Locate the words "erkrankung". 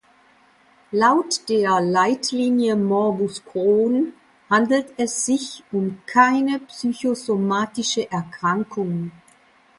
8.11-9.11